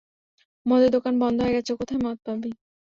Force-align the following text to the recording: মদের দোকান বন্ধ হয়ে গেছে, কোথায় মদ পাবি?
মদের 0.65 0.89
দোকান 0.95 1.13
বন্ধ 1.21 1.37
হয়ে 1.41 1.55
গেছে, 1.57 1.71
কোথায় 1.79 2.01
মদ 2.03 2.17
পাবি? 2.25 2.51